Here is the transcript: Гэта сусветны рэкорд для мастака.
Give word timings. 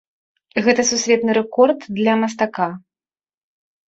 Гэта 0.67 0.83
сусветны 0.91 1.31
рэкорд 1.37 1.85
для 1.97 2.13
мастака. 2.21 2.69